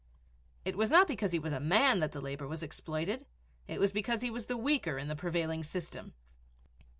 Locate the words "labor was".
2.21-2.63